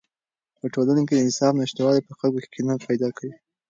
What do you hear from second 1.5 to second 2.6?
نشتوالی په خلکو کې